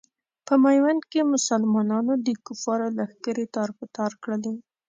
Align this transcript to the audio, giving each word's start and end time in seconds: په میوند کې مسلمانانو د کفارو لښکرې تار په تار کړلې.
په 0.45 0.53
میوند 0.63 1.01
کې 1.11 1.29
مسلمانانو 1.33 2.13
د 2.25 2.27
کفارو 2.45 2.87
لښکرې 2.97 3.45
تار 3.55 3.69
په 3.77 3.85
تار 3.95 4.11
کړلې. 4.23 4.53